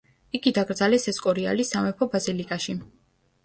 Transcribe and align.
იგი 0.37 0.53
დაკრძალეს 0.57 1.05
ესკორიალის 1.11 1.71
სამეფო 1.77 2.11
ბაზილიკაში. 2.17 2.79